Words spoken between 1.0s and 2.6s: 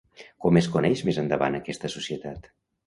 més endavant aquesta societat?